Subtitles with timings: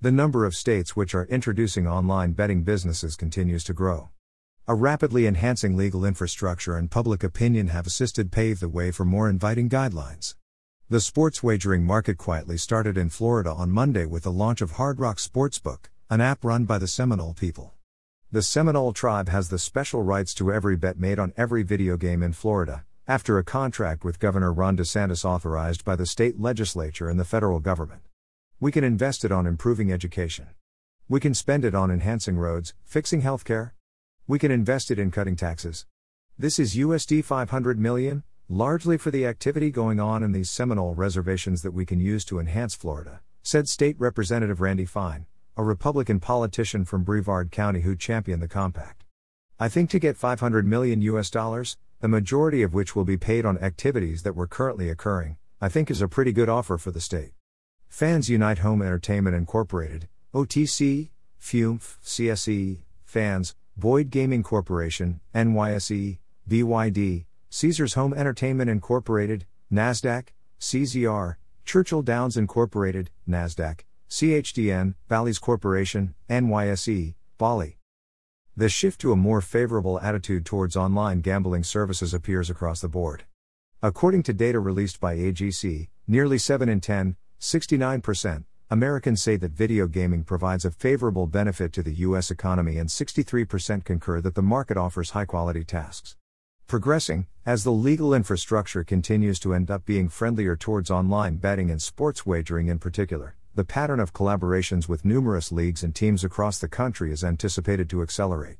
[0.00, 4.10] The number of states which are introducing online betting businesses continues to grow.
[4.68, 9.28] A rapidly enhancing legal infrastructure and public opinion have assisted pave the way for more
[9.28, 10.36] inviting guidelines.
[10.88, 15.00] The sports wagering market quietly started in Florida on Monday with the launch of Hard
[15.00, 17.74] Rock Sportsbook, an app run by the Seminole people.
[18.30, 22.22] The Seminole tribe has the special rights to every bet made on every video game
[22.22, 27.18] in Florida, after a contract with Governor Ron DeSantis authorized by the state legislature and
[27.18, 28.02] the federal government.
[28.60, 30.48] We can invest it on improving education.
[31.08, 33.70] We can spend it on enhancing roads, fixing healthcare,
[34.26, 35.86] we can invest it in cutting taxes.
[36.36, 41.62] This is USD 500 million, largely for the activity going on in these Seminole reservations
[41.62, 46.84] that we can use to enhance Florida, said State Representative Randy Fine, a Republican politician
[46.84, 49.04] from Brevard County who championed the compact.
[49.60, 53.46] I think to get 500 million US dollars, the majority of which will be paid
[53.46, 57.00] on activities that were currently occurring, I think is a pretty good offer for the
[57.00, 57.30] state.
[57.88, 61.08] Fans Unite Home Entertainment Incorporated, OTC,
[61.40, 70.28] FUMF, CSE, Fans, Boyd Gaming Corporation, NYSE, BYD, Caesars Home Entertainment Incorporated, NASDAQ,
[70.60, 77.78] CZR, Churchill Downs Incorporated, NASDAQ, CHDN, Bally's Corporation, NYSE, Bali.
[78.56, 83.24] The shift to a more favorable attitude towards online gambling services appears across the board.
[83.82, 89.86] According to data released by AGC, nearly 7 in 10, 69%, Americans say that video
[89.86, 92.30] gaming provides a favorable benefit to the U.S.
[92.30, 96.16] economy, and 63% concur that the market offers high quality tasks.
[96.66, 101.80] Progressing, as the legal infrastructure continues to end up being friendlier towards online betting and
[101.80, 106.68] sports wagering in particular, the pattern of collaborations with numerous leagues and teams across the
[106.68, 108.58] country is anticipated to accelerate.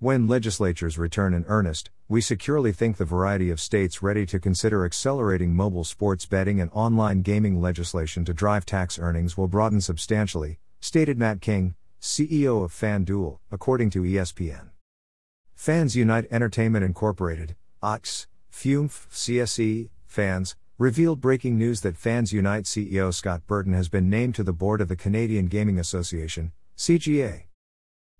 [0.00, 4.84] When legislatures return in earnest, we securely think the variety of states ready to consider
[4.84, 10.58] accelerating mobile sports betting and online gaming legislation to drive tax earnings will broaden substantially,
[10.80, 14.70] stated Matt King, CEO of FanDuel, according to ESPN.
[15.54, 23.14] Fans Unite Entertainment Incorporated, OX, FUMF, CSE, Fans, revealed breaking news that Fans Unite CEO
[23.14, 27.44] Scott Burton has been named to the board of the Canadian Gaming Association, CGA.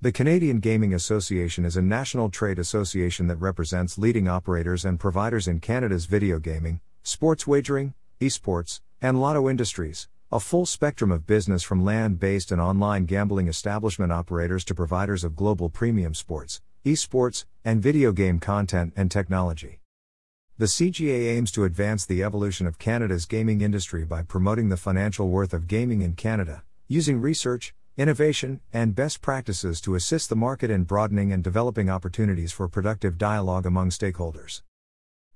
[0.00, 5.48] The Canadian Gaming Association is a national trade association that represents leading operators and providers
[5.48, 11.64] in Canada's video gaming, sports wagering, esports, and lotto industries, a full spectrum of business
[11.64, 17.44] from land based and online gambling establishment operators to providers of global premium sports, esports,
[17.64, 19.80] and video game content and technology.
[20.58, 25.28] The CGA aims to advance the evolution of Canada's gaming industry by promoting the financial
[25.28, 30.70] worth of gaming in Canada, using research, innovation, and best practices to assist the market
[30.70, 34.62] in broadening and developing opportunities for productive dialogue among stakeholders.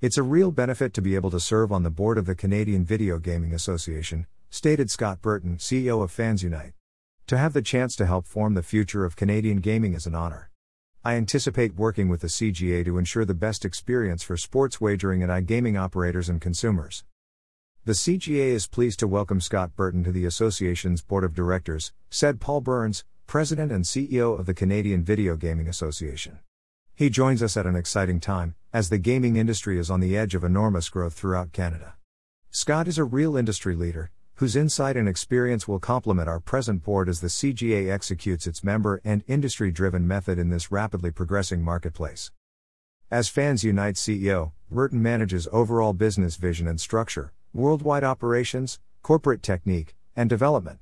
[0.00, 2.84] It's a real benefit to be able to serve on the board of the Canadian
[2.84, 6.72] Video Gaming Association, stated Scott Burton, CEO of Fans Unite.
[7.28, 10.50] To have the chance to help form the future of Canadian gaming is an honor.
[11.04, 15.30] I anticipate working with the CGA to ensure the best experience for sports wagering and
[15.30, 17.04] iGaming operators and consumers.
[17.88, 22.38] The CGA is pleased to welcome Scott Burton to the association's board of directors, said
[22.38, 26.40] Paul Burns, president and CEO of the Canadian Video Gaming Association.
[26.94, 30.34] He joins us at an exciting time, as the gaming industry is on the edge
[30.34, 31.94] of enormous growth throughout Canada.
[32.50, 37.08] Scott is a real industry leader, whose insight and experience will complement our present board
[37.08, 42.32] as the CGA executes its member and industry driven method in this rapidly progressing marketplace.
[43.10, 49.94] As Fans Unite CEO, Burton manages overall business vision and structure, worldwide operations, corporate technique,
[50.14, 50.78] and development.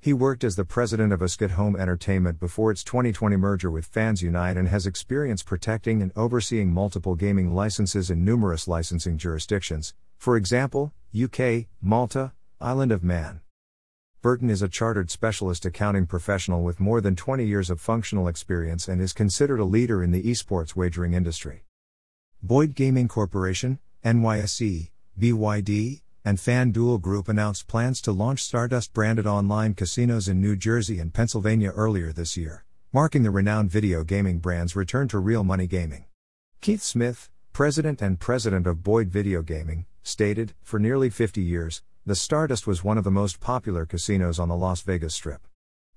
[0.00, 4.22] He worked as the president of Ascot Home Entertainment before its 2020 merger with Fans
[4.22, 10.36] Unite and has experience protecting and overseeing multiple gaming licenses in numerous licensing jurisdictions, for
[10.36, 13.40] example, UK, Malta, Island of Man.
[14.20, 18.88] Burton is a chartered specialist accounting professional with more than 20 years of functional experience
[18.88, 21.64] and is considered a leader in the esports wagering industry.
[22.42, 29.74] Boyd Gaming Corporation, NYSE, BYD, and FanDuel Group announced plans to launch Stardust branded online
[29.74, 34.74] casinos in New Jersey and Pennsylvania earlier this year, marking the renowned video gaming brand's
[34.74, 36.06] return to real money gaming.
[36.62, 42.14] Keith Smith, president and president of Boyd Video Gaming, stated For nearly 50 years, the
[42.14, 45.46] Stardust was one of the most popular casinos on the Las Vegas Strip.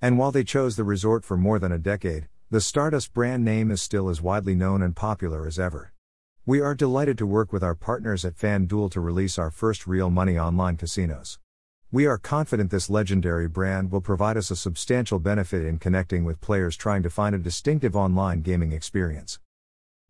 [0.00, 3.72] And while they chose the resort for more than a decade, the Stardust brand name
[3.72, 5.92] is still as widely known and popular as ever.
[6.44, 10.10] We are delighted to work with our partners at FanDuel to release our first real
[10.10, 11.38] money online casinos.
[11.92, 16.40] We are confident this legendary brand will provide us a substantial benefit in connecting with
[16.40, 19.38] players trying to find a distinctive online gaming experience.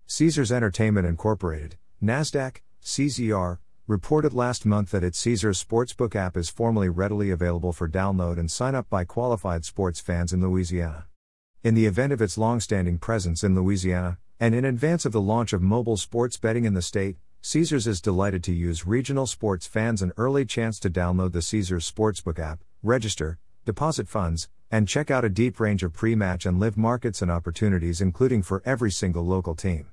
[0.06, 6.88] Caesars Entertainment Incorporated, NASDAQ, CZR, reported last month that its Caesars Sportsbook app is formally
[6.88, 11.08] readily available for download and sign up by qualified sports fans in Louisiana.
[11.62, 15.52] In the event of its long-standing presence in Louisiana, and in advance of the launch
[15.52, 20.02] of mobile sports betting in the state, Caesars is delighted to use regional sports fans
[20.02, 25.24] an early chance to download the Caesars Sportsbook app, register, deposit funds, and check out
[25.24, 29.24] a deep range of pre match and live markets and opportunities, including for every single
[29.24, 29.90] local team.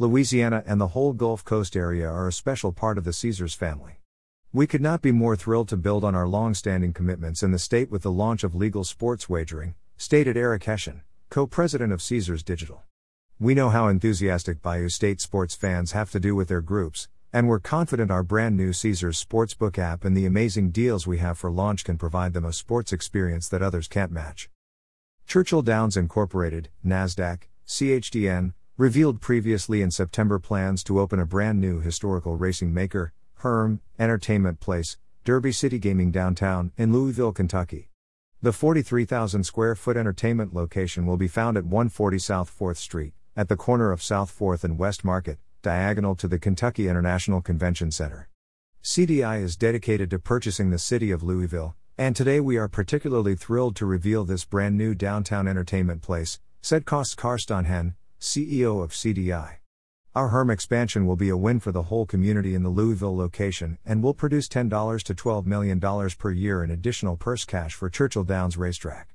[0.00, 4.00] Louisiana and the whole Gulf Coast area are a special part of the Caesars family.
[4.52, 7.60] We could not be more thrilled to build on our long standing commitments in the
[7.60, 12.42] state with the launch of legal sports wagering, stated Eric Hession, co president of Caesars
[12.42, 12.82] Digital.
[13.40, 17.48] We know how enthusiastic Bayou State sports fans have to do with their groups, and
[17.48, 21.50] we're confident our brand new Caesars Sportsbook app and the amazing deals we have for
[21.50, 24.50] launch can provide them a sports experience that others can't match.
[25.26, 31.80] Churchill Downs Incorporated, NASDAQ, CHDN, revealed previously in September plans to open a brand new
[31.80, 37.90] historical racing maker, Herm, Entertainment Place, Derby City Gaming downtown, in Louisville, Kentucky.
[38.40, 43.48] The 43,000 square foot entertainment location will be found at 140 South 4th Street, at
[43.48, 48.28] the corner of South 4th and West Market, diagonal to the Kentucky International Convention Center.
[48.82, 53.74] CDI is dedicated to purchasing the city of Louisville, and today we are particularly thrilled
[53.76, 59.56] to reveal this brand new downtown entertainment place, said Kost Carstanjen, CEO of CDI.
[60.14, 63.78] Our Herm expansion will be a win for the whole community in the Louisville location
[63.84, 68.22] and will produce $10 to $12 million per year in additional purse cash for Churchill
[68.22, 69.08] Downs Racetrack.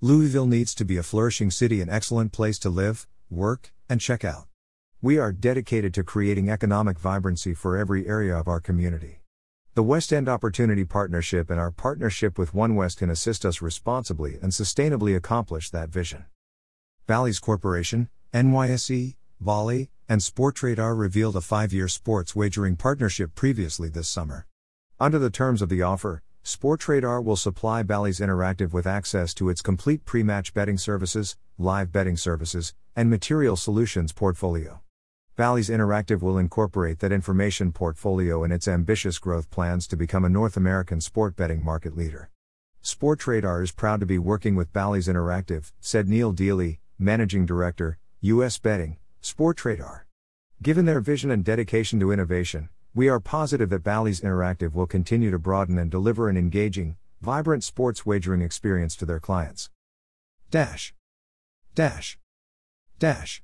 [0.00, 4.24] Louisville needs to be a flourishing city, an excellent place to live, work, and check
[4.24, 4.46] out.
[5.00, 9.20] We are dedicated to creating economic vibrancy for every area of our community.
[9.74, 14.38] The West End Opportunity Partnership and our partnership with One West can assist us responsibly
[14.42, 16.24] and sustainably accomplish that vision.
[17.06, 24.08] Bally's Corporation, NYSE, Volley, and Sportradar revealed a five year sports wagering partnership previously this
[24.08, 24.46] summer.
[24.98, 29.60] Under the terms of the offer, Sportradar will supply Bally's Interactive with access to its
[29.60, 34.80] complete pre match betting services, live betting services, and material solutions portfolio.
[35.36, 40.30] Bally's Interactive will incorporate that information portfolio in its ambitious growth plans to become a
[40.30, 42.30] North American sport betting market leader.
[42.82, 48.56] Sportradar is proud to be working with Bally's Interactive, said Neil Deely, Managing Director, U.S.
[48.56, 50.04] Betting, Sportradar.
[50.62, 55.30] Given their vision and dedication to innovation, we are positive that Bally's Interactive will continue
[55.30, 59.70] to broaden and deliver an engaging, vibrant sports wagering experience to their clients.
[60.50, 60.92] Dash.
[61.76, 62.18] Dash.
[62.98, 63.40] Dash.